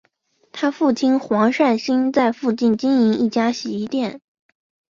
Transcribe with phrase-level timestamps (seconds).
[0.51, 4.19] 她父亲黄善兴在附近经营一家洗衣店。